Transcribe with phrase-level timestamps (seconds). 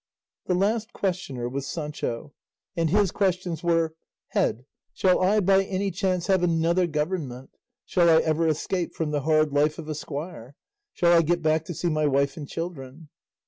[0.47, 2.33] The last questioner was Sancho,
[2.75, 3.93] and his questions were,
[4.29, 7.51] "Head, shall I by any chance have another government?
[7.85, 10.55] Shall I ever escape from the hard life of a squire?
[10.91, 13.09] Shall I get back to see my wife and children?"